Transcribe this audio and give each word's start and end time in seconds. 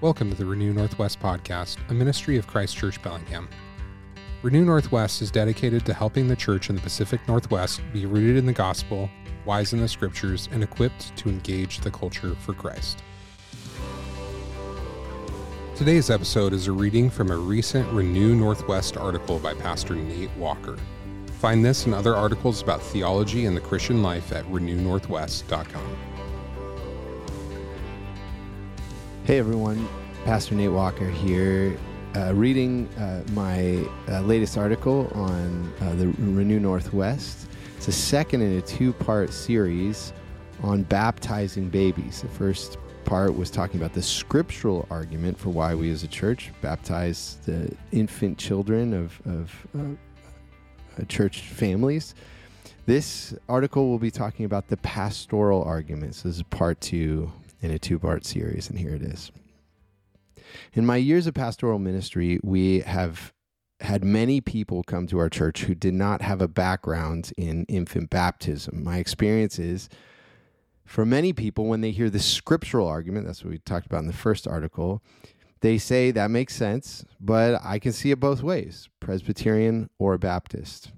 Welcome 0.00 0.28
to 0.30 0.36
the 0.36 0.44
Renew 0.44 0.74
Northwest 0.74 1.20
podcast, 1.20 1.78
a 1.88 1.94
ministry 1.94 2.36
of 2.36 2.48
Christ 2.48 2.76
Church 2.76 3.00
Bellingham. 3.00 3.48
Renew 4.42 4.64
Northwest 4.64 5.22
is 5.22 5.30
dedicated 5.30 5.86
to 5.86 5.94
helping 5.94 6.26
the 6.26 6.36
church 6.36 6.68
in 6.68 6.74
the 6.74 6.82
Pacific 6.82 7.20
Northwest 7.28 7.80
be 7.92 8.04
rooted 8.04 8.36
in 8.36 8.44
the 8.44 8.52
gospel, 8.52 9.08
wise 9.46 9.72
in 9.72 9.80
the 9.80 9.88
scriptures, 9.88 10.48
and 10.52 10.64
equipped 10.64 11.16
to 11.16 11.28
engage 11.28 11.78
the 11.78 11.92
culture 11.92 12.34
for 12.40 12.54
Christ. 12.54 13.02
Today's 15.76 16.10
episode 16.10 16.52
is 16.52 16.66
a 16.66 16.72
reading 16.72 17.08
from 17.08 17.30
a 17.30 17.36
recent 17.36 17.90
Renew 17.92 18.34
Northwest 18.34 18.96
article 18.96 19.38
by 19.38 19.54
Pastor 19.54 19.94
Nate 19.94 20.36
Walker. 20.36 20.76
Find 21.38 21.64
this 21.64 21.86
and 21.86 21.94
other 21.94 22.16
articles 22.16 22.60
about 22.60 22.82
theology 22.82 23.46
and 23.46 23.56
the 23.56 23.60
Christian 23.60 24.02
life 24.02 24.32
at 24.32 24.44
renewnorthwest.com. 24.46 26.13
Hey 29.24 29.38
everyone, 29.38 29.88
Pastor 30.26 30.54
Nate 30.54 30.70
Walker 30.70 31.08
here, 31.08 31.78
uh, 32.14 32.34
reading 32.34 32.86
uh, 32.98 33.24
my 33.32 33.82
uh, 34.06 34.20
latest 34.20 34.58
article 34.58 35.10
on 35.14 35.72
uh, 35.80 35.94
the 35.94 36.08
Renew 36.08 36.60
Northwest. 36.60 37.48
It's 37.78 37.88
a 37.88 37.92
second 37.92 38.42
in 38.42 38.58
a 38.58 38.60
two 38.60 38.92
part 38.92 39.32
series 39.32 40.12
on 40.62 40.82
baptizing 40.82 41.70
babies. 41.70 42.20
The 42.20 42.28
first 42.28 42.76
part 43.06 43.34
was 43.34 43.50
talking 43.50 43.80
about 43.80 43.94
the 43.94 44.02
scriptural 44.02 44.86
argument 44.90 45.38
for 45.38 45.48
why 45.48 45.74
we 45.74 45.90
as 45.90 46.02
a 46.02 46.08
church 46.08 46.52
baptize 46.60 47.38
the 47.46 47.74
infant 47.92 48.36
children 48.36 48.92
of, 48.92 49.22
of 49.24 49.66
uh, 49.74 51.04
church 51.06 51.40
families. 51.40 52.14
This 52.84 53.32
article 53.48 53.88
will 53.88 53.98
be 53.98 54.10
talking 54.10 54.44
about 54.44 54.68
the 54.68 54.76
pastoral 54.76 55.62
arguments. 55.62 56.20
This 56.20 56.36
is 56.36 56.42
part 56.42 56.78
two 56.82 57.32
in 57.64 57.70
a 57.70 57.78
two 57.78 57.98
part 57.98 58.26
series, 58.26 58.68
and 58.68 58.78
here 58.78 58.94
it 58.94 59.02
is. 59.02 59.32
In 60.74 60.84
my 60.84 60.96
years 60.96 61.26
of 61.26 61.34
pastoral 61.34 61.78
ministry, 61.78 62.38
we 62.42 62.80
have 62.80 63.32
had 63.80 64.04
many 64.04 64.40
people 64.40 64.82
come 64.82 65.06
to 65.06 65.18
our 65.18 65.30
church 65.30 65.64
who 65.64 65.74
did 65.74 65.94
not 65.94 66.20
have 66.20 66.42
a 66.42 66.48
background 66.48 67.32
in 67.38 67.64
infant 67.64 68.10
baptism. 68.10 68.84
My 68.84 68.98
experience 68.98 69.58
is 69.58 69.88
for 70.84 71.06
many 71.06 71.32
people, 71.32 71.64
when 71.64 71.80
they 71.80 71.90
hear 71.90 72.10
the 72.10 72.20
scriptural 72.20 72.86
argument, 72.86 73.26
that's 73.26 73.42
what 73.42 73.50
we 73.50 73.58
talked 73.58 73.86
about 73.86 74.00
in 74.00 74.06
the 74.06 74.12
first 74.12 74.46
article, 74.46 75.02
they 75.60 75.78
say 75.78 76.10
that 76.10 76.30
makes 76.30 76.54
sense, 76.54 77.06
but 77.18 77.58
I 77.64 77.78
can 77.78 77.92
see 77.92 78.10
it 78.10 78.20
both 78.20 78.42
ways 78.42 78.90
Presbyterian 79.00 79.88
or 79.98 80.18
Baptist. 80.18 80.92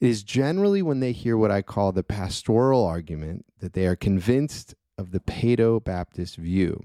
It 0.00 0.08
is 0.08 0.24
generally 0.24 0.82
when 0.82 0.98
they 0.98 1.12
hear 1.12 1.36
what 1.36 1.52
I 1.52 1.62
call 1.62 1.92
the 1.92 2.02
pastoral 2.02 2.84
argument 2.84 3.46
that 3.60 3.74
they 3.74 3.86
are 3.86 3.94
convinced 3.94 4.74
of 5.02 5.10
the 5.10 5.20
Paedo 5.20 5.82
Baptist 5.82 6.36
view. 6.36 6.82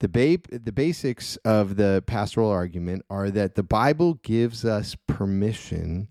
The, 0.00 0.08
ba- 0.08 0.58
the 0.58 0.72
basics 0.72 1.36
of 1.44 1.76
the 1.76 2.02
pastoral 2.06 2.50
argument 2.50 3.04
are 3.10 3.30
that 3.30 3.54
the 3.54 3.62
Bible 3.62 4.14
gives 4.14 4.64
us 4.64 4.96
permission 5.06 6.08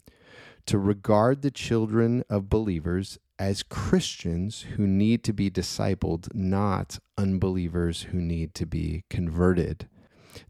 to 0.67 0.77
regard 0.77 1.41
the 1.41 1.51
children 1.51 2.23
of 2.29 2.49
believers 2.49 3.17
as 3.39 3.63
Christians 3.63 4.61
who 4.75 4.85
need 4.85 5.23
to 5.23 5.33
be 5.33 5.49
discipled, 5.49 6.33
not 6.35 6.99
unbelievers 7.17 8.03
who 8.03 8.19
need 8.21 8.53
to 8.53 8.67
be 8.67 9.03
converted. 9.09 9.87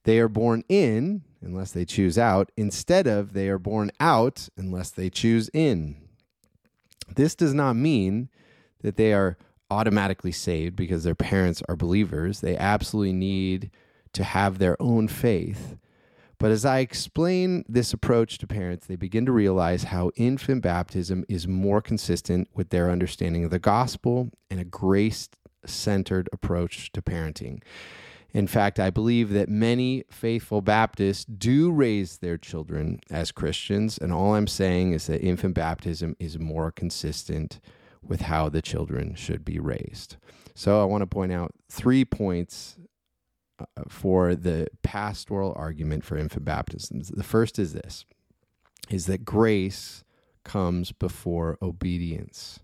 They 0.04 0.20
are 0.20 0.28
born 0.28 0.64
in 0.68 1.24
unless 1.42 1.72
they 1.72 1.86
choose 1.86 2.18
out, 2.18 2.52
instead 2.58 3.08
of 3.08 3.32
they 3.32 3.48
are 3.48 3.58
born 3.58 3.92
out 4.02 4.50
unless 4.58 4.90
they 4.90 5.10
choose 5.10 5.50
in. 5.54 5.96
This 7.16 7.34
does 7.34 7.54
not 7.54 7.78
mean 7.78 8.30
that 8.82 8.98
they 8.98 9.14
are 9.14 9.38
automatically 9.72 10.32
saved 10.32 10.76
because 10.76 11.04
their 11.04 11.16
parents 11.16 11.62
are 11.68 11.76
believers. 11.76 12.42
They 12.42 12.58
absolutely 12.58 13.14
need 13.14 13.72
to 14.14 14.24
have 14.24 14.58
their 14.58 14.82
own 14.82 15.08
faith. 15.08 15.78
But 16.40 16.52
as 16.52 16.64
I 16.64 16.80
explain 16.80 17.66
this 17.68 17.92
approach 17.92 18.38
to 18.38 18.48
parents, 18.48 18.88
they 18.88 18.96
begin 18.96 19.26
to 19.26 19.32
realize 19.32 19.84
how 19.84 20.12
infant 20.16 20.64
baptism 20.64 21.26
is 21.28 21.48
more 21.48 21.82
consistent 21.82 22.48
with 22.54 22.70
their 22.70 22.90
understanding 22.90 23.44
of 23.44 23.52
the 23.52 23.60
gospel 23.60 24.32
and 24.50 24.60
a 24.60 24.64
grace 24.64 25.28
centered 25.66 26.30
approach 26.32 26.92
to 26.94 27.02
parenting. 27.02 27.62
In 28.32 28.48
fact, 28.48 28.80
I 28.80 28.90
believe 28.90 29.32
that 29.32 29.50
many 29.50 30.06
faithful 30.10 30.62
Baptists 30.62 31.26
do 31.26 31.72
raise 31.72 32.18
their 32.18 32.38
children 32.38 33.00
as 33.10 33.32
Christians, 33.32 33.98
and 33.98 34.14
all 34.14 34.36
I'm 34.36 34.48
saying 34.48 34.94
is 34.94 35.08
that 35.08 35.22
infant 35.22 35.56
baptism 35.56 36.16
is 36.20 36.38
more 36.38 36.72
consistent 36.72 37.60
with 38.02 38.22
how 38.22 38.50
the 38.50 38.62
children 38.62 39.16
should 39.16 39.44
be 39.46 39.60
raised. 39.60 40.18
So 40.56 40.82
I 40.82 40.86
want 40.86 41.02
to 41.02 41.08
point 41.08 41.32
out 41.32 41.54
three 41.70 42.04
points 42.06 42.78
uh, 43.60 43.66
for 43.88 44.36
the 44.36 44.68
pastoral 44.84 45.54
argument 45.56 46.04
for 46.04 46.18
infant 46.18 46.46
baptisms. 46.46 47.10
The 47.10 47.24
first 47.24 47.60
is 47.60 47.74
this 47.74 48.06
is 48.90 49.06
that 49.06 49.24
grace 49.24 50.04
comes 50.44 50.92
before 50.92 51.58
obedience. 51.62 52.60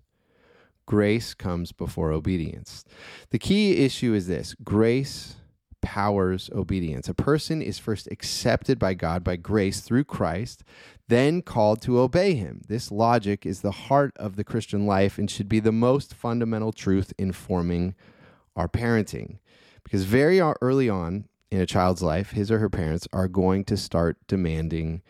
Grace 0.87 1.33
comes 1.33 1.71
before 1.71 2.11
obedience. 2.11 2.83
The 3.29 3.39
key 3.39 3.77
issue 3.85 4.13
is 4.13 4.27
this 4.27 4.55
grace 4.63 5.35
powers 5.81 6.49
obedience. 6.53 7.07
A 7.07 7.13
person 7.13 7.61
is 7.61 7.77
first 7.77 8.07
accepted 8.09 8.79
by 8.79 8.95
God 8.95 9.23
by 9.23 9.35
grace 9.35 9.81
through 9.81 10.05
Christ, 10.05 10.63
then 11.07 11.41
called 11.41 11.81
to 11.81 11.99
obey 11.99 12.33
him. 12.33 12.61
This 12.67 12.91
logic 12.91 13.45
is 13.45 13.61
the 13.61 13.71
heart 13.71 14.15
of 14.17 14.35
the 14.35 14.43
Christian 14.43 14.85
life 14.85 15.17
and 15.17 15.29
should 15.29 15.49
be 15.49 15.59
the 15.59 15.71
most 15.71 16.13
fundamental 16.13 16.71
truth 16.71 17.13
informing 17.17 17.95
our 18.55 18.67
parenting. 18.67 19.37
Because 19.83 20.03
very 20.03 20.39
early 20.39 20.89
on 20.89 21.25
in 21.51 21.61
a 21.61 21.65
child's 21.65 22.01
life, 22.01 22.31
his 22.31 22.49
or 22.49 22.59
her 22.59 22.69
parents 22.69 23.07
are 23.13 23.27
going 23.27 23.65
to 23.65 23.77
start 23.77 24.17
demanding 24.27 25.03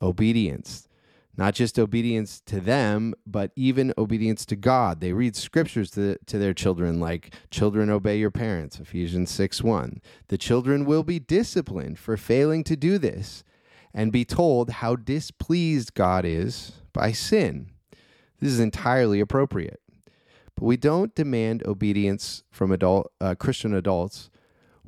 obedience. 0.00 0.88
Not 1.36 1.54
just 1.54 1.78
obedience 1.78 2.40
to 2.46 2.60
them, 2.60 3.14
but 3.26 3.52
even 3.56 3.94
obedience 3.96 4.44
to 4.46 4.56
God. 4.56 5.00
They 5.00 5.12
read 5.12 5.34
scriptures 5.34 5.90
to, 5.92 6.18
to 6.26 6.38
their 6.38 6.52
children, 6.52 7.00
like, 7.00 7.34
Children, 7.50 7.88
obey 7.88 8.18
your 8.18 8.30
parents, 8.30 8.78
Ephesians 8.78 9.30
6 9.30 9.62
1. 9.62 10.02
The 10.28 10.38
children 10.38 10.84
will 10.84 11.02
be 11.02 11.18
disciplined 11.18 11.98
for 11.98 12.16
failing 12.18 12.64
to 12.64 12.76
do 12.76 12.98
this 12.98 13.44
and 13.94 14.12
be 14.12 14.24
told 14.24 14.70
how 14.70 14.96
displeased 14.96 15.94
God 15.94 16.24
is 16.24 16.72
by 16.92 17.12
sin. 17.12 17.70
This 18.40 18.52
is 18.52 18.60
entirely 18.60 19.20
appropriate. 19.20 19.80
But 20.54 20.64
we 20.64 20.76
don't 20.76 21.14
demand 21.14 21.66
obedience 21.66 22.42
from 22.50 22.72
adult 22.72 23.10
uh, 23.20 23.34
Christian 23.34 23.74
adults 23.74 24.30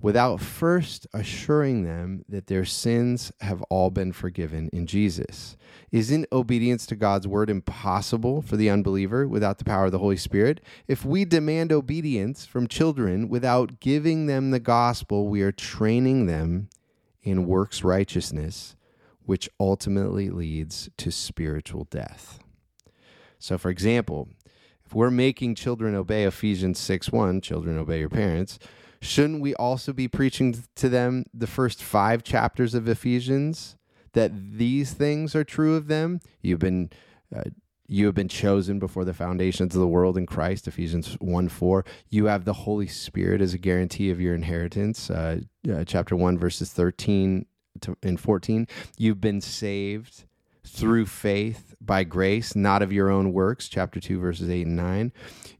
without 0.01 0.41
first 0.41 1.07
assuring 1.15 1.85
them 1.85 2.25
that 2.29 2.49
their 2.49 2.65
sins 2.65 3.33
have 3.41 3.63
all 3.71 3.91
been 3.91 4.13
forgiven 4.13 4.69
in 4.73 4.87
Jesus. 4.87 5.57
Isn't 5.93 6.27
obedience 6.33 6.85
to 6.87 6.97
God's 6.97 7.29
word 7.29 7.49
impossible 7.49 8.43
for 8.43 8.57
the 8.57 8.69
unbeliever 8.69 9.27
without 9.27 9.59
the 9.59 9.65
power 9.65 9.87
of 9.87 9.93
the 9.93 10.01
Holy 10.01 10.17
Spirit? 10.17 10.61
If 10.89 11.05
we 11.05 11.25
demand 11.25 11.73
obedience 11.73 12.45
from 12.45 12.67
children 12.67 13.29
without 13.29 13.81
giving 13.81 14.27
them 14.27 14.51
the 14.51 14.61
gospel, 14.61 15.29
we 15.29 15.43
are 15.43 15.53
training 15.53 16.27
them 16.27 16.69
in 17.23 17.47
works 17.47 17.83
righteousness 17.83 18.77
which 19.25 19.49
ultimately 19.59 20.31
leads 20.31 20.89
to 20.99 21.11
spiritual 21.11 21.85
death. 21.91 22.39
So, 23.39 23.59
for 23.59 23.71
example, 23.71 24.29
if 24.85 24.95
we're 24.95 25.11
making 25.11 25.55
children 25.55 25.95
obey 25.95 26.25
Ephesians 26.25 26.79
6 26.79 27.11
1, 27.11 27.41
children 27.41 27.79
obey 27.79 28.01
your 28.01 28.09
parents, 28.09 28.59
shouldn't 29.01 29.41
we 29.41 29.55
also 29.55 29.93
be 29.93 30.09
preaching 30.09 30.65
to 30.77 30.89
them 30.89 31.25
the 31.33 31.47
first 31.47 31.83
five 31.83 32.23
chapters 32.23 32.75
of 32.75 32.89
Ephesians 32.89 33.77
that 34.13 34.33
these 34.57 34.93
things 34.93 35.35
are 35.35 35.45
true 35.45 35.75
of 35.75 35.89
them? 35.89 36.21
You've 36.43 36.61
been. 36.61 36.91
Uh, 37.35 37.43
you 37.87 38.07
have 38.07 38.15
been 38.15 38.29
chosen 38.29 38.79
before 38.79 39.05
the 39.05 39.13
foundations 39.13 39.75
of 39.75 39.81
the 39.81 39.87
world 39.87 40.17
in 40.17 40.25
Christ, 40.25 40.67
Ephesians 40.67 41.19
1 41.21 41.51
4. 41.51 41.85
You 42.09 42.27
have 42.27 42.47
the 42.47 42.55
Holy 42.55 42.87
Spirit 42.87 43.43
as 43.43 43.53
a 43.53 43.59
guarantee 43.59 44.09
of 44.09 44.23
your 44.23 44.35
inheritance, 44.35 45.11
uh, 45.11 45.41
uh, 45.71 45.85
chapter 45.85 46.17
1, 46.17 46.39
verses 46.39 46.73
13 46.73 47.45
to, 47.85 47.97
in 48.03 48.17
14, 48.17 48.67
you've 48.99 49.21
been 49.21 49.41
saved 49.41 50.25
through 50.65 51.07
faith 51.07 51.75
by 51.81 52.05
grace, 52.05 52.57
not 52.57 52.83
of 52.83 52.93
your 52.93 53.11
own 53.11 53.33
works, 53.33 53.69
chapter 53.69 54.01
2, 54.01 54.19
verses 54.19 54.49
8 54.51 54.67
and 54.67 54.77
9. 54.77 55.13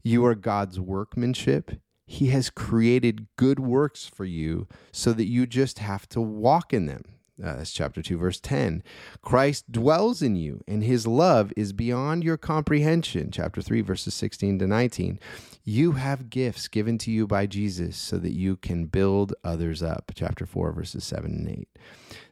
You 0.03 0.25
are 0.25 0.35
God's 0.35 0.79
workmanship. 0.79 1.79
He 2.05 2.27
has 2.27 2.49
created 2.49 3.27
good 3.35 3.59
works 3.59 4.05
for 4.05 4.25
you 4.25 4.67
so 4.91 5.13
that 5.13 5.25
you 5.25 5.45
just 5.45 5.79
have 5.79 6.07
to 6.09 6.21
walk 6.21 6.73
in 6.73 6.85
them. 6.85 7.03
Uh, 7.43 7.57
that's 7.57 7.73
chapter 7.73 8.01
2, 8.01 8.17
verse 8.17 8.39
10. 8.39 8.81
Christ 9.21 9.71
dwells 9.71 10.21
in 10.21 10.35
you, 10.35 10.63
and 10.67 10.83
his 10.83 11.05
love 11.05 11.51
is 11.57 11.73
beyond 11.73 12.23
your 12.23 12.37
comprehension. 12.37 13.29
Chapter 13.31 13.61
3, 13.61 13.81
verses 13.81 14.13
16 14.13 14.59
to 14.59 14.67
19. 14.67 15.19
You 15.63 15.93
have 15.93 16.29
gifts 16.29 16.67
given 16.67 16.97
to 16.99 17.11
you 17.11 17.27
by 17.27 17.45
Jesus 17.45 17.97
so 17.97 18.17
that 18.19 18.31
you 18.31 18.55
can 18.55 18.85
build 18.85 19.33
others 19.43 19.83
up. 19.83 20.11
Chapter 20.15 20.45
4, 20.45 20.71
verses 20.71 21.03
7 21.03 21.25
and 21.31 21.49
8. 21.49 21.67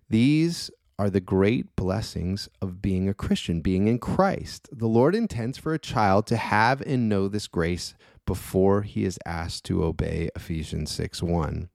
These 0.09 0.71
are 1.00 1.09
the 1.09 1.19
great 1.19 1.75
blessings 1.75 2.47
of 2.61 2.81
being 2.81 3.09
a 3.09 3.13
Christian, 3.13 3.61
being 3.61 3.88
in 3.88 4.00
Christ. 4.00 4.69
The 4.71 4.88
Lord 4.88 5.15
intends 5.15 5.57
for 5.57 5.73
a 5.73 5.79
child 5.79 6.27
to 6.27 6.38
have 6.38 6.81
and 6.81 7.09
know 7.09 7.27
this 7.27 7.47
grace 7.47 7.95
before 8.25 8.83
he 8.83 9.03
is 9.03 9.19
asked 9.25 9.65
to 9.65 9.83
obey 9.83 10.29
Ephesians 10.35 10.91
6 10.91 11.21
1. 11.21 11.69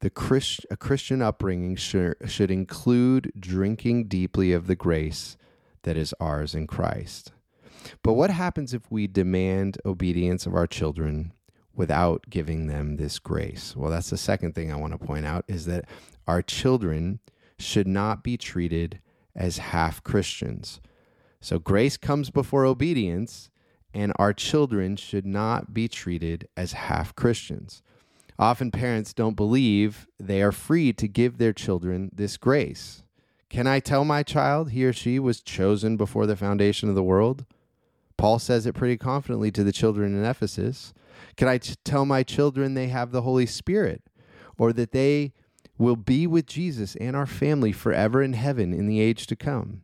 The 0.00 0.10
Christ, 0.10 0.66
a 0.70 0.76
Christian 0.76 1.22
upbringing 1.22 1.76
should, 1.76 2.16
should 2.26 2.50
include 2.50 3.32
drinking 3.38 4.08
deeply 4.08 4.52
of 4.52 4.66
the 4.66 4.74
grace 4.74 5.36
that 5.82 5.96
is 5.96 6.14
ours 6.20 6.54
in 6.54 6.66
Christ. 6.66 7.32
But 8.02 8.14
what 8.14 8.30
happens 8.30 8.74
if 8.74 8.90
we 8.90 9.06
demand 9.06 9.78
obedience 9.84 10.46
of 10.46 10.54
our 10.54 10.66
children 10.66 11.32
without 11.74 12.24
giving 12.28 12.66
them 12.66 12.96
this 12.96 13.18
grace? 13.18 13.74
Well, 13.76 13.90
that's 13.90 14.10
the 14.10 14.16
second 14.16 14.54
thing 14.54 14.72
I 14.72 14.76
want 14.76 14.92
to 14.92 15.06
point 15.06 15.26
out 15.26 15.44
is 15.48 15.66
that 15.66 15.86
our 16.26 16.42
children 16.42 17.20
should 17.58 17.86
not 17.86 18.22
be 18.22 18.36
treated 18.36 19.00
as 19.34 19.58
half 19.58 20.02
Christians. 20.02 20.80
So 21.40 21.58
grace 21.58 21.96
comes 21.96 22.30
before 22.30 22.64
obedience, 22.64 23.50
and 23.92 24.12
our 24.16 24.32
children 24.32 24.96
should 24.96 25.26
not 25.26 25.74
be 25.74 25.88
treated 25.88 26.48
as 26.56 26.72
half 26.72 27.14
Christians. 27.14 27.82
Often 28.38 28.72
parents 28.72 29.12
don't 29.12 29.36
believe 29.36 30.08
they 30.18 30.42
are 30.42 30.52
free 30.52 30.92
to 30.94 31.06
give 31.06 31.38
their 31.38 31.52
children 31.52 32.10
this 32.12 32.36
grace. 32.36 33.02
Can 33.48 33.66
I 33.66 33.78
tell 33.78 34.04
my 34.04 34.22
child 34.22 34.70
he 34.70 34.84
or 34.84 34.92
she 34.92 35.18
was 35.18 35.40
chosen 35.40 35.96
before 35.96 36.26
the 36.26 36.36
foundation 36.36 36.88
of 36.88 36.96
the 36.96 37.02
world? 37.02 37.44
Paul 38.16 38.38
says 38.38 38.66
it 38.66 38.74
pretty 38.74 38.96
confidently 38.96 39.52
to 39.52 39.62
the 39.62 39.72
children 39.72 40.16
in 40.16 40.24
Ephesus. 40.24 40.92
Can 41.36 41.46
I 41.46 41.58
t- 41.58 41.74
tell 41.84 42.04
my 42.04 42.22
children 42.22 42.74
they 42.74 42.88
have 42.88 43.12
the 43.12 43.22
Holy 43.22 43.46
Spirit 43.46 44.02
or 44.58 44.72
that 44.72 44.92
they 44.92 45.32
will 45.78 45.96
be 45.96 46.26
with 46.26 46.46
Jesus 46.46 46.96
and 46.96 47.14
our 47.14 47.26
family 47.26 47.72
forever 47.72 48.22
in 48.22 48.32
heaven 48.32 48.72
in 48.72 48.86
the 48.86 49.00
age 49.00 49.26
to 49.28 49.36
come? 49.36 49.82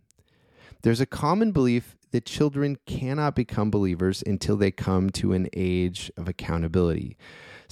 There's 0.83 1.01
a 1.01 1.07
common 1.07 1.53
belief 1.53 1.97
that 2.11 2.25
children 2.25 2.79
cannot 2.87 3.35
become 3.35 3.71
believers 3.71 4.23
until 4.27 4.57
they 4.57 4.71
come 4.71 5.11
to 5.11 5.33
an 5.33 5.49
age 5.55 6.11
of 6.17 6.29
accountability. 6.29 7.17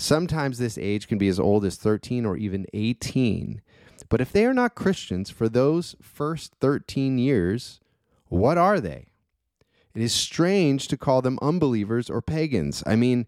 Sometimes 0.01 0.59
this 0.59 0.79
age 0.79 1.09
can 1.09 1.19
be 1.19 1.27
as 1.27 1.41
old 1.41 1.65
as 1.65 1.75
13 1.75 2.25
or 2.25 2.37
even 2.37 2.67
18. 2.73 3.61
But 4.09 4.21
if 4.21 4.31
they 4.31 4.47
are 4.47 4.55
not 4.55 4.77
Christians 4.77 5.29
for 5.29 5.49
those 5.49 5.97
first 6.01 6.55
13 6.61 7.19
years, 7.19 7.81
what 8.29 8.57
are 8.57 8.79
they? 8.79 9.09
It 9.97 10.03
is 10.03 10.13
strange 10.13 10.87
to 10.87 10.97
call 10.97 11.21
them 11.21 11.37
unbelievers 11.43 12.09
or 12.09 12.23
pagans. 12.23 12.85
I 12.87 12.95
mean, 12.95 13.27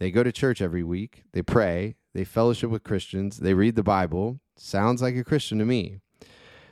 they 0.00 0.10
go 0.10 0.24
to 0.24 0.32
church 0.32 0.60
every 0.60 0.82
week, 0.82 1.22
they 1.30 1.40
pray, 1.40 1.94
they 2.14 2.24
fellowship 2.24 2.68
with 2.68 2.82
Christians, 2.82 3.38
they 3.38 3.54
read 3.54 3.76
the 3.76 3.84
Bible. 3.84 4.40
Sounds 4.56 5.00
like 5.00 5.14
a 5.14 5.22
Christian 5.22 5.60
to 5.60 5.64
me. 5.64 6.00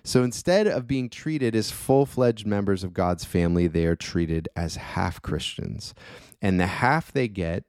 So 0.02 0.24
instead 0.24 0.66
of 0.66 0.88
being 0.88 1.08
treated 1.08 1.54
as 1.54 1.70
full 1.70 2.04
fledged 2.04 2.48
members 2.48 2.82
of 2.82 2.92
God's 2.92 3.24
family, 3.24 3.68
they 3.68 3.86
are 3.86 3.94
treated 3.94 4.48
as 4.56 4.74
half 4.74 5.22
Christians. 5.22 5.94
And 6.42 6.58
the 6.58 6.66
half 6.66 7.12
they 7.12 7.28
get 7.28 7.62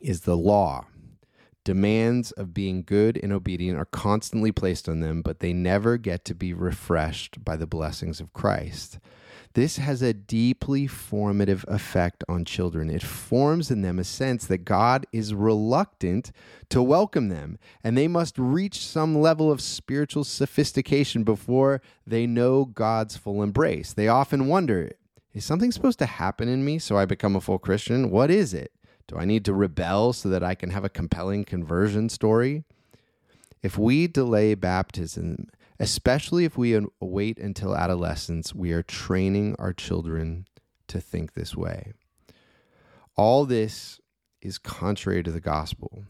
is 0.00 0.22
the 0.22 0.36
law. 0.36 0.86
Demands 1.64 2.30
of 2.32 2.54
being 2.54 2.82
good 2.82 3.20
and 3.22 3.32
obedient 3.32 3.78
are 3.78 3.84
constantly 3.84 4.50
placed 4.50 4.88
on 4.88 5.00
them, 5.00 5.20
but 5.20 5.40
they 5.40 5.52
never 5.52 5.98
get 5.98 6.24
to 6.24 6.34
be 6.34 6.54
refreshed 6.54 7.44
by 7.44 7.56
the 7.56 7.66
blessings 7.66 8.20
of 8.20 8.32
Christ. 8.32 8.98
This 9.54 9.76
has 9.76 10.00
a 10.02 10.14
deeply 10.14 10.86
formative 10.86 11.64
effect 11.68 12.22
on 12.28 12.44
children. 12.44 12.88
It 12.88 13.02
forms 13.02 13.70
in 13.70 13.82
them 13.82 13.98
a 13.98 14.04
sense 14.04 14.46
that 14.46 14.64
God 14.64 15.06
is 15.12 15.34
reluctant 15.34 16.32
to 16.70 16.82
welcome 16.82 17.28
them, 17.28 17.58
and 17.82 17.96
they 17.96 18.08
must 18.08 18.38
reach 18.38 18.86
some 18.86 19.20
level 19.20 19.50
of 19.50 19.60
spiritual 19.60 20.24
sophistication 20.24 21.24
before 21.24 21.82
they 22.06 22.26
know 22.26 22.64
God's 22.64 23.16
full 23.16 23.42
embrace. 23.42 23.92
They 23.92 24.08
often 24.08 24.46
wonder 24.46 24.92
is 25.34 25.44
something 25.44 25.70
supposed 25.70 25.98
to 25.98 26.06
happen 26.06 26.48
in 26.48 26.64
me 26.64 26.78
so 26.78 26.96
I 26.96 27.04
become 27.04 27.36
a 27.36 27.40
full 27.40 27.58
Christian? 27.58 28.10
What 28.10 28.30
is 28.30 28.54
it? 28.54 28.72
Do 29.08 29.16
I 29.16 29.24
need 29.24 29.44
to 29.46 29.54
rebel 29.54 30.12
so 30.12 30.28
that 30.28 30.44
I 30.44 30.54
can 30.54 30.70
have 30.70 30.84
a 30.84 30.90
compelling 30.90 31.44
conversion 31.44 32.10
story? 32.10 32.64
If 33.62 33.76
we 33.76 34.06
delay 34.06 34.54
baptism, 34.54 35.48
especially 35.80 36.44
if 36.44 36.56
we 36.56 36.78
wait 37.00 37.38
until 37.38 37.74
adolescence, 37.74 38.54
we 38.54 38.72
are 38.72 38.82
training 38.82 39.56
our 39.58 39.72
children 39.72 40.46
to 40.88 41.00
think 41.00 41.32
this 41.32 41.56
way. 41.56 41.92
All 43.16 43.46
this 43.46 43.98
is 44.42 44.58
contrary 44.58 45.22
to 45.22 45.32
the 45.32 45.40
gospel. 45.40 46.04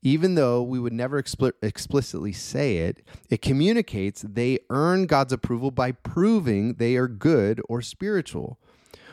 Even 0.00 0.36
though 0.36 0.62
we 0.62 0.78
would 0.78 0.92
never 0.92 1.22
expl- 1.22 1.52
explicitly 1.60 2.32
say 2.32 2.78
it, 2.78 3.06
it 3.28 3.42
communicates 3.42 4.24
they 4.26 4.60
earn 4.70 5.04
God's 5.06 5.32
approval 5.32 5.70
by 5.70 5.92
proving 5.92 6.74
they 6.74 6.96
are 6.96 7.08
good 7.08 7.60
or 7.68 7.82
spiritual. 7.82 8.58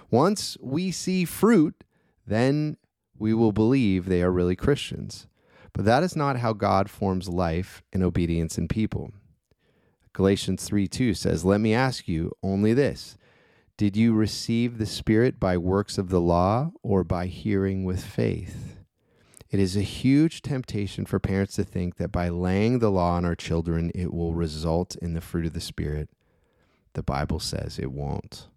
Once 0.09 0.55
we 0.61 0.91
see 0.91 1.25
fruit, 1.25 1.83
then 2.25 2.77
we 3.23 3.33
will 3.33 3.53
believe 3.53 4.05
they 4.05 4.21
are 4.21 4.33
really 4.33 4.53
Christians. 4.53 5.27
But 5.71 5.85
that 5.85 6.03
is 6.03 6.13
not 6.13 6.39
how 6.39 6.51
God 6.51 6.89
forms 6.89 7.29
life 7.29 7.81
and 7.93 8.03
obedience 8.03 8.57
in 8.57 8.67
people. 8.67 9.11
Galatians 10.11 10.65
3 10.65 10.89
2 10.89 11.13
says, 11.13 11.45
Let 11.45 11.61
me 11.61 11.73
ask 11.73 12.09
you 12.09 12.33
only 12.43 12.73
this 12.73 13.17
Did 13.77 13.95
you 13.95 14.13
receive 14.13 14.77
the 14.77 14.85
Spirit 14.85 15.39
by 15.39 15.57
works 15.57 15.97
of 15.97 16.09
the 16.09 16.19
law 16.19 16.73
or 16.83 17.05
by 17.05 17.27
hearing 17.27 17.85
with 17.85 18.03
faith? 18.03 18.75
It 19.49 19.61
is 19.61 19.77
a 19.77 19.81
huge 19.83 20.41
temptation 20.41 21.05
for 21.05 21.17
parents 21.17 21.55
to 21.55 21.63
think 21.63 21.95
that 21.95 22.11
by 22.11 22.27
laying 22.27 22.79
the 22.79 22.91
law 22.91 23.13
on 23.13 23.23
our 23.23 23.35
children, 23.35 23.89
it 23.95 24.13
will 24.13 24.33
result 24.33 24.97
in 24.97 25.13
the 25.13 25.21
fruit 25.21 25.45
of 25.45 25.53
the 25.53 25.61
Spirit. 25.61 26.09
The 26.91 27.03
Bible 27.03 27.39
says 27.39 27.79
it 27.79 27.93
won't. 27.93 28.49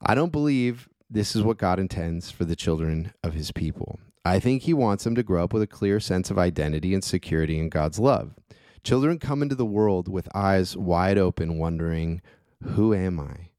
I 0.00 0.14
don't 0.14 0.30
believe 0.30 0.88
this 1.12 1.36
is 1.36 1.42
what 1.42 1.58
God 1.58 1.78
intends 1.78 2.30
for 2.30 2.46
the 2.46 2.56
children 2.56 3.12
of 3.22 3.34
his 3.34 3.52
people. 3.52 4.00
I 4.24 4.40
think 4.40 4.62
he 4.62 4.72
wants 4.72 5.04
them 5.04 5.14
to 5.16 5.22
grow 5.22 5.44
up 5.44 5.52
with 5.52 5.62
a 5.62 5.66
clear 5.66 6.00
sense 6.00 6.30
of 6.30 6.38
identity 6.38 6.94
and 6.94 7.04
security 7.04 7.58
in 7.58 7.68
God's 7.68 7.98
love. 7.98 8.34
Children 8.82 9.18
come 9.18 9.42
into 9.42 9.54
the 9.54 9.66
world 9.66 10.08
with 10.08 10.34
eyes 10.34 10.76
wide 10.76 11.18
open, 11.18 11.58
wondering, 11.58 12.22
Who 12.62 12.94
am 12.94 13.20
I? 13.20 13.50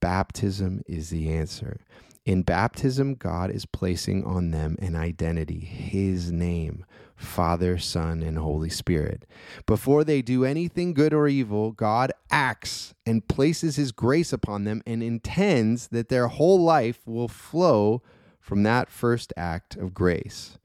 Baptism 0.00 0.82
is 0.86 1.10
the 1.10 1.30
answer. 1.30 1.80
In 2.24 2.42
baptism, 2.42 3.14
God 3.14 3.52
is 3.52 3.64
placing 3.64 4.24
on 4.24 4.50
them 4.50 4.76
an 4.80 4.96
identity, 4.96 5.60
His 5.60 6.32
name, 6.32 6.84
Father, 7.16 7.78
Son, 7.78 8.22
and 8.22 8.38
Holy 8.38 8.68
Spirit. 8.68 9.24
Before 9.64 10.04
they 10.04 10.22
do 10.22 10.44
anything 10.44 10.94
good 10.94 11.14
or 11.14 11.26
evil, 11.26 11.72
God 11.72 12.12
acts 12.30 12.94
and 13.04 13.26
places 13.26 13.76
His 13.76 13.90
grace 13.90 14.32
upon 14.32 14.64
them 14.64 14.82
and 14.86 15.02
intends 15.02 15.88
that 15.88 16.08
their 16.08 16.28
whole 16.28 16.62
life 16.62 17.00
will 17.06 17.28
flow 17.28 18.02
from 18.40 18.62
that 18.62 18.90
first 18.90 19.32
act 19.36 19.76
of 19.76 19.94
grace. 19.94 20.58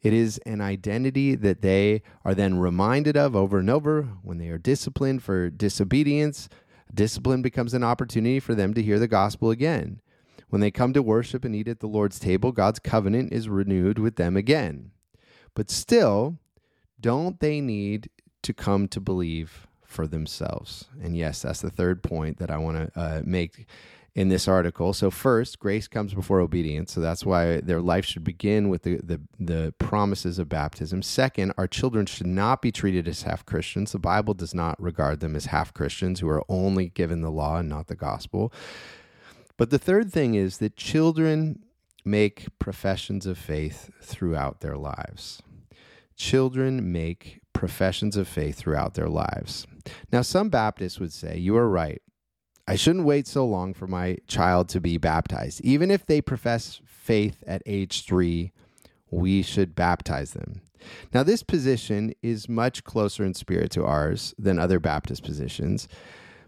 It 0.00 0.12
is 0.12 0.38
an 0.38 0.60
identity 0.60 1.36
that 1.36 1.62
they 1.62 2.02
are 2.24 2.34
then 2.34 2.58
reminded 2.58 3.16
of 3.16 3.36
over 3.36 3.58
and 3.58 3.70
over 3.70 4.02
when 4.22 4.38
they 4.38 4.48
are 4.48 4.58
disciplined 4.58 5.22
for 5.22 5.48
disobedience. 5.48 6.48
Discipline 6.92 7.40
becomes 7.40 7.72
an 7.72 7.84
opportunity 7.84 8.40
for 8.40 8.54
them 8.54 8.74
to 8.74 8.82
hear 8.82 8.98
the 8.98 9.06
gospel 9.06 9.50
again. 9.50 10.00
When 10.48 10.60
they 10.60 10.70
come 10.70 10.92
to 10.92 11.02
worship 11.02 11.44
and 11.44 11.54
eat 11.54 11.68
at 11.68 11.80
the 11.80 11.86
Lord's 11.86 12.18
table, 12.18 12.50
God's 12.50 12.80
covenant 12.80 13.32
is 13.32 13.48
renewed 13.48 13.98
with 13.98 14.16
them 14.16 14.36
again. 14.36 14.90
But 15.54 15.70
still, 15.70 16.38
don't 17.00 17.40
they 17.40 17.60
need 17.60 18.10
to 18.42 18.52
come 18.52 18.88
to 18.88 19.00
believe 19.00 19.66
for 19.84 20.06
themselves? 20.06 20.86
And 21.02 21.16
yes, 21.16 21.42
that's 21.42 21.60
the 21.60 21.70
third 21.70 22.02
point 22.02 22.38
that 22.38 22.50
I 22.50 22.56
want 22.58 22.92
to 22.94 23.00
uh, 23.00 23.22
make 23.24 23.66
in 24.14 24.28
this 24.28 24.46
article. 24.46 24.92
So 24.92 25.10
first, 25.10 25.58
grace 25.58 25.88
comes 25.88 26.12
before 26.12 26.40
obedience. 26.40 26.92
So 26.92 27.00
that's 27.00 27.24
why 27.24 27.60
their 27.60 27.80
life 27.80 28.04
should 28.04 28.24
begin 28.24 28.68
with 28.68 28.82
the, 28.82 29.00
the, 29.02 29.20
the 29.40 29.74
promises 29.78 30.38
of 30.38 30.48
baptism. 30.48 31.02
Second, 31.02 31.52
our 31.56 31.66
children 31.66 32.04
should 32.04 32.26
not 32.26 32.60
be 32.60 32.70
treated 32.70 33.08
as 33.08 33.22
half 33.22 33.46
Christians. 33.46 33.92
The 33.92 33.98
Bible 33.98 34.34
does 34.34 34.54
not 34.54 34.80
regard 34.80 35.20
them 35.20 35.34
as 35.34 35.46
half 35.46 35.72
Christians 35.72 36.20
who 36.20 36.28
are 36.28 36.44
only 36.48 36.90
given 36.90 37.22
the 37.22 37.30
law 37.30 37.56
and 37.56 37.68
not 37.68 37.86
the 37.86 37.96
gospel. 37.96 38.52
But 39.56 39.70
the 39.70 39.78
third 39.78 40.12
thing 40.12 40.34
is 40.34 40.58
that 40.58 40.76
children 40.76 41.60
make 42.04 42.46
professions 42.58 43.26
of 43.26 43.38
faith 43.38 43.90
throughout 44.00 44.60
their 44.60 44.76
lives. 44.76 45.42
Children 46.16 46.92
make 46.92 47.40
professions 47.52 48.16
of 48.16 48.28
faith 48.28 48.56
throughout 48.56 48.94
their 48.94 49.08
lives. 49.08 49.66
Now, 50.12 50.22
some 50.22 50.48
Baptists 50.48 51.00
would 51.00 51.12
say, 51.12 51.38
You 51.38 51.56
are 51.56 51.68
right. 51.68 52.02
I 52.66 52.76
shouldn't 52.76 53.04
wait 53.04 53.26
so 53.26 53.44
long 53.44 53.74
for 53.74 53.86
my 53.86 54.18
child 54.28 54.68
to 54.70 54.80
be 54.80 54.96
baptized. 54.96 55.60
Even 55.62 55.90
if 55.90 56.06
they 56.06 56.20
profess 56.20 56.80
faith 56.84 57.42
at 57.46 57.62
age 57.66 58.06
three, 58.06 58.52
we 59.10 59.42
should 59.42 59.74
baptize 59.74 60.32
them. 60.32 60.62
Now, 61.12 61.22
this 61.22 61.42
position 61.42 62.14
is 62.22 62.48
much 62.48 62.84
closer 62.84 63.24
in 63.24 63.34
spirit 63.34 63.70
to 63.72 63.84
ours 63.84 64.34
than 64.38 64.58
other 64.58 64.80
Baptist 64.80 65.22
positions. 65.22 65.88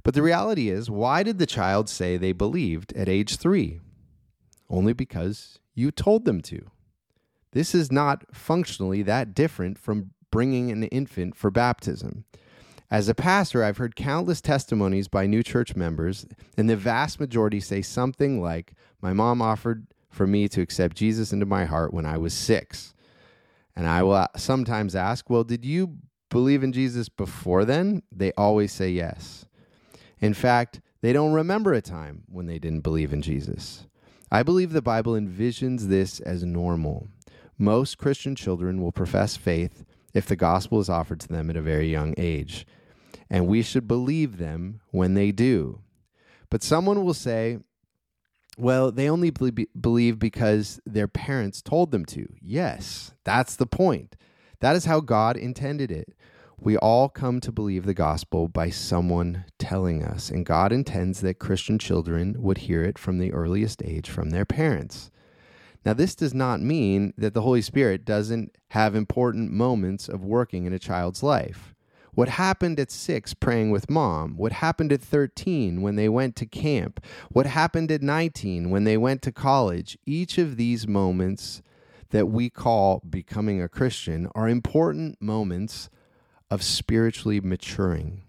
But 0.02 0.14
the 0.14 0.22
reality 0.22 0.68
is, 0.68 0.90
why 0.90 1.22
did 1.22 1.38
the 1.38 1.46
child 1.46 1.88
say 1.88 2.16
they 2.16 2.32
believed 2.32 2.92
at 2.94 3.08
age 3.08 3.36
three? 3.36 3.80
Only 4.68 4.92
because 4.92 5.58
you 5.74 5.90
told 5.90 6.24
them 6.24 6.40
to. 6.42 6.70
This 7.52 7.74
is 7.74 7.92
not 7.92 8.24
functionally 8.34 9.02
that 9.02 9.34
different 9.34 9.78
from 9.78 10.10
bringing 10.30 10.72
an 10.72 10.82
infant 10.84 11.36
for 11.36 11.50
baptism. 11.50 12.24
As 12.90 13.08
a 13.08 13.14
pastor, 13.14 13.64
I've 13.64 13.78
heard 13.78 13.96
countless 13.96 14.40
testimonies 14.40 15.08
by 15.08 15.26
new 15.26 15.42
church 15.42 15.74
members, 15.74 16.26
and 16.56 16.68
the 16.68 16.76
vast 16.76 17.18
majority 17.18 17.60
say 17.60 17.82
something 17.82 18.42
like, 18.42 18.74
My 19.00 19.12
mom 19.12 19.40
offered 19.40 19.86
for 20.10 20.26
me 20.26 20.48
to 20.48 20.60
accept 20.60 20.96
Jesus 20.96 21.32
into 21.32 21.46
my 21.46 21.64
heart 21.64 21.94
when 21.94 22.06
I 22.06 22.18
was 22.18 22.34
six. 22.34 22.94
And 23.76 23.86
I 23.86 24.02
will 24.02 24.26
sometimes 24.36 24.94
ask, 24.94 25.28
Well, 25.30 25.44
did 25.44 25.64
you 25.64 25.96
believe 26.30 26.62
in 26.62 26.72
Jesus 26.72 27.08
before 27.08 27.64
then? 27.64 28.02
They 28.12 28.32
always 28.32 28.72
say 28.72 28.90
yes. 28.90 29.46
In 30.20 30.34
fact, 30.34 30.80
they 31.00 31.12
don't 31.12 31.32
remember 31.32 31.72
a 31.74 31.82
time 31.82 32.22
when 32.26 32.46
they 32.46 32.58
didn't 32.58 32.80
believe 32.80 33.12
in 33.12 33.22
Jesus. 33.22 33.86
I 34.34 34.42
believe 34.42 34.72
the 34.72 34.82
Bible 34.82 35.12
envisions 35.12 35.82
this 35.82 36.18
as 36.18 36.42
normal. 36.42 37.06
Most 37.56 37.98
Christian 37.98 38.34
children 38.34 38.82
will 38.82 38.90
profess 38.90 39.36
faith 39.36 39.84
if 40.12 40.26
the 40.26 40.34
gospel 40.34 40.80
is 40.80 40.88
offered 40.88 41.20
to 41.20 41.28
them 41.28 41.50
at 41.50 41.56
a 41.56 41.62
very 41.62 41.88
young 41.88 42.14
age, 42.18 42.66
and 43.30 43.46
we 43.46 43.62
should 43.62 43.86
believe 43.86 44.38
them 44.38 44.80
when 44.90 45.14
they 45.14 45.30
do. 45.30 45.82
But 46.50 46.64
someone 46.64 47.04
will 47.04 47.14
say, 47.14 47.58
well, 48.58 48.90
they 48.90 49.08
only 49.08 49.30
believe 49.30 50.18
because 50.18 50.80
their 50.84 51.06
parents 51.06 51.62
told 51.62 51.92
them 51.92 52.04
to. 52.06 52.26
Yes, 52.42 53.12
that's 53.22 53.54
the 53.54 53.66
point. 53.66 54.16
That 54.58 54.74
is 54.74 54.86
how 54.86 54.98
God 54.98 55.36
intended 55.36 55.92
it. 55.92 56.08
We 56.58 56.76
all 56.76 57.08
come 57.08 57.40
to 57.40 57.52
believe 57.52 57.84
the 57.84 57.94
gospel 57.94 58.48
by 58.48 58.70
someone 58.70 59.44
telling 59.58 60.02
us, 60.02 60.30
and 60.30 60.46
God 60.46 60.72
intends 60.72 61.20
that 61.20 61.38
Christian 61.38 61.78
children 61.78 62.36
would 62.38 62.58
hear 62.58 62.82
it 62.84 62.98
from 62.98 63.18
the 63.18 63.32
earliest 63.32 63.82
age 63.82 64.08
from 64.08 64.30
their 64.30 64.44
parents. 64.44 65.10
Now, 65.84 65.92
this 65.92 66.14
does 66.14 66.32
not 66.32 66.60
mean 66.60 67.12
that 67.18 67.34
the 67.34 67.42
Holy 67.42 67.60
Spirit 67.60 68.04
doesn't 68.04 68.56
have 68.68 68.94
important 68.94 69.52
moments 69.52 70.08
of 70.08 70.24
working 70.24 70.64
in 70.64 70.72
a 70.72 70.78
child's 70.78 71.22
life. 71.22 71.74
What 72.12 72.28
happened 72.28 72.78
at 72.78 72.92
six 72.92 73.34
praying 73.34 73.70
with 73.70 73.90
mom? 73.90 74.36
What 74.36 74.52
happened 74.52 74.92
at 74.92 75.02
13 75.02 75.82
when 75.82 75.96
they 75.96 76.08
went 76.08 76.36
to 76.36 76.46
camp? 76.46 77.04
What 77.30 77.46
happened 77.46 77.90
at 77.90 78.02
19 78.02 78.70
when 78.70 78.84
they 78.84 78.96
went 78.96 79.20
to 79.22 79.32
college? 79.32 79.98
Each 80.06 80.38
of 80.38 80.56
these 80.56 80.86
moments 80.86 81.60
that 82.10 82.28
we 82.28 82.48
call 82.48 83.02
becoming 83.10 83.60
a 83.60 83.68
Christian 83.68 84.28
are 84.34 84.48
important 84.48 85.20
moments 85.20 85.90
of 86.54 86.62
spiritually 86.62 87.40
maturing. 87.40 88.22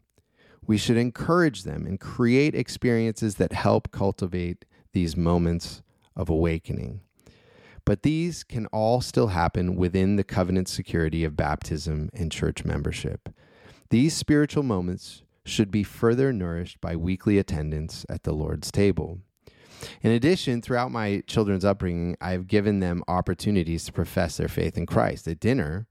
We 0.66 0.78
should 0.78 0.98
encourage 0.98 1.62
them 1.62 1.86
and 1.86 2.00
create 2.00 2.56
experiences 2.56 3.36
that 3.36 3.54
help 3.54 3.92
cultivate 3.92 4.66
these 4.94 5.16
moments 5.16 5.84
of 6.16 6.28
awakening. 6.28 7.02
But 7.86 8.02
these 8.02 8.44
can 8.44 8.66
all 8.68 9.00
still 9.00 9.28
happen 9.28 9.76
within 9.76 10.16
the 10.16 10.24
covenant 10.24 10.68
security 10.68 11.24
of 11.24 11.38
baptism 11.38 12.10
and 12.16 12.32
church 12.32 12.66
membership. 12.66 13.30
These 13.92 14.16
spiritual 14.16 14.64
moments 14.64 15.22
should 15.46 15.70
be 15.70 15.84
further 15.84 16.34
nourished 16.34 16.82
by 16.82 16.96
weekly 16.96 17.38
attendance 17.38 18.08
at 18.10 18.24
the 18.24 18.34
Lord's 18.34 18.72
table. 18.72 19.20
In 20.02 20.10
addition, 20.10 20.64
throughout 20.64 20.90
my 20.92 21.22
children's 21.28 21.64
upbringing, 21.64 22.18
I've 22.20 22.48
given 22.48 22.80
them 22.80 23.04
opportunities 23.08 23.86
to 23.86 23.94
profess 23.94 24.38
their 24.38 24.48
faith 24.48 24.80
in 24.80 24.88
Christ. 24.88 25.28
At 25.28 25.40
dinner, 25.40 25.86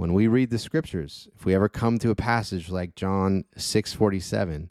when 0.00 0.14
we 0.14 0.26
read 0.26 0.48
the 0.48 0.58
scriptures, 0.58 1.28
if 1.36 1.44
we 1.44 1.54
ever 1.54 1.68
come 1.68 1.98
to 1.98 2.08
a 2.08 2.14
passage 2.14 2.70
like 2.70 2.94
John 2.94 3.44
6:47, 3.54 4.70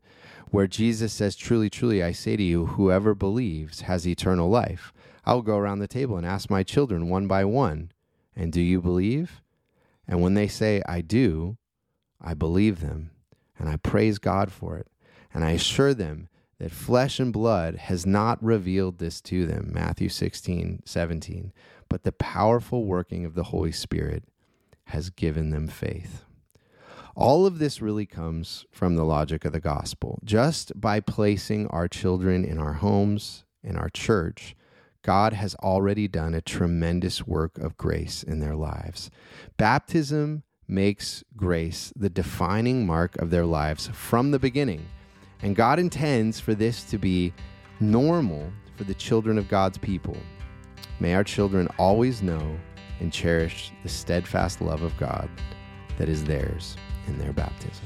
where 0.49 0.65
Jesus 0.65 1.13
says, 1.13 1.35
"Truly, 1.35 1.69
truly, 1.69 2.01
I 2.01 2.13
say 2.13 2.35
to 2.35 2.41
you, 2.41 2.65
whoever 2.65 3.13
believes 3.13 3.81
has 3.81 4.07
eternal 4.07 4.49
life." 4.49 4.91
I'll 5.25 5.43
go 5.43 5.59
around 5.59 5.79
the 5.79 5.87
table 5.87 6.17
and 6.17 6.25
ask 6.25 6.49
my 6.49 6.63
children 6.63 7.09
one 7.09 7.27
by 7.27 7.45
one, 7.45 7.91
"And 8.35 8.51
do 8.51 8.59
you 8.59 8.81
believe?" 8.81 9.43
And 10.07 10.19
when 10.19 10.33
they 10.33 10.47
say, 10.47 10.81
"I 10.87 11.01
do," 11.01 11.57
I 12.19 12.33
believe 12.33 12.79
them, 12.79 13.11
and 13.59 13.69
I 13.69 13.77
praise 13.77 14.17
God 14.17 14.51
for 14.51 14.77
it. 14.77 14.87
And 15.31 15.43
I 15.43 15.51
assure 15.51 15.93
them 15.93 16.27
that 16.57 16.71
flesh 16.71 17.19
and 17.19 17.31
blood 17.31 17.75
has 17.75 18.03
not 18.03 18.43
revealed 18.43 18.97
this 18.97 19.21
to 19.21 19.45
them, 19.45 19.69
Matthew 19.71 20.09
16, 20.09 20.81
17, 20.85 21.53
but 21.87 22.01
the 22.01 22.11
powerful 22.11 22.85
working 22.85 23.25
of 23.25 23.35
the 23.35 23.43
Holy 23.53 23.71
Spirit 23.71 24.23
has 24.89 25.09
given 25.09 25.49
them 25.49 25.67
faith. 25.67 26.23
All 27.15 27.45
of 27.45 27.59
this 27.59 27.81
really 27.81 28.05
comes 28.05 28.65
from 28.71 28.95
the 28.95 29.03
logic 29.03 29.43
of 29.43 29.51
the 29.51 29.59
gospel. 29.59 30.19
Just 30.23 30.71
by 30.79 30.99
placing 30.99 31.67
our 31.67 31.87
children 31.87 32.45
in 32.45 32.57
our 32.57 32.73
homes, 32.73 33.43
in 33.63 33.75
our 33.75 33.89
church, 33.89 34.55
God 35.01 35.33
has 35.33 35.55
already 35.55 36.07
done 36.07 36.33
a 36.33 36.41
tremendous 36.41 37.25
work 37.25 37.57
of 37.57 37.77
grace 37.77 38.23
in 38.23 38.39
their 38.39 38.55
lives. 38.55 39.09
Baptism 39.57 40.43
makes 40.67 41.23
grace 41.35 41.91
the 41.95 42.09
defining 42.09 42.85
mark 42.85 43.17
of 43.17 43.31
their 43.31 43.45
lives 43.45 43.89
from 43.93 44.31
the 44.31 44.39
beginning. 44.39 44.85
And 45.41 45.55
God 45.55 45.79
intends 45.79 46.39
for 46.39 46.53
this 46.53 46.83
to 46.85 46.97
be 46.97 47.33
normal 47.79 48.51
for 48.75 48.83
the 48.83 48.93
children 48.93 49.37
of 49.37 49.47
God's 49.47 49.77
people. 49.77 50.17
May 50.99 51.15
our 51.15 51.23
children 51.23 51.67
always 51.77 52.21
know 52.21 52.57
and 52.99 53.11
cherish 53.11 53.71
the 53.83 53.89
steadfast 53.89 54.61
love 54.61 54.81
of 54.81 54.95
God 54.97 55.29
that 55.97 56.09
is 56.09 56.23
theirs 56.23 56.75
in 57.07 57.17
their 57.17 57.33
baptism. 57.33 57.85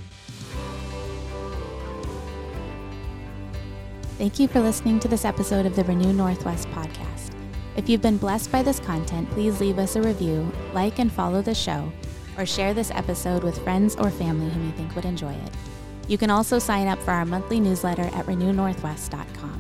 Thank 4.18 4.40
you 4.40 4.48
for 4.48 4.60
listening 4.60 5.00
to 5.00 5.08
this 5.08 5.26
episode 5.26 5.66
of 5.66 5.76
the 5.76 5.84
Renew 5.84 6.14
Northwest 6.14 6.68
podcast. 6.70 7.32
If 7.76 7.90
you've 7.90 8.02
been 8.02 8.18
blessed 8.18 8.52
by 8.52 8.62
this 8.62 8.80
content, 8.80 9.30
please 9.32 9.60
leave 9.60 9.80
us 9.80 9.96
a 9.96 10.02
review, 10.02 10.52
like 10.74 11.00
and 11.00 11.12
follow 11.12 11.42
the 11.42 11.56
show 11.56 11.92
or 12.38 12.46
share 12.46 12.74
this 12.74 12.92
episode 12.92 13.44
with 13.44 13.62
friends 13.64 13.96
or 13.96 14.10
family 14.10 14.50
whom 14.50 14.66
you 14.66 14.72
think 14.74 14.96
would 14.96 15.06
enjoy 15.06 15.34
it. 15.34 15.52
You 16.08 16.18
can 16.18 16.30
also 16.30 16.60
sign 16.60 16.88
up 16.88 17.00
for 17.00 17.12
our 17.12 17.26
monthly 17.26 17.60
newsletter 17.60 18.04
at 18.04 18.26
renewnorthwest.com. 18.26 19.53